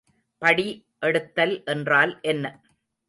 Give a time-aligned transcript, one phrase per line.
[0.41, 0.65] படி
[0.99, 2.45] எடுத்தல் என்றால் என்ன?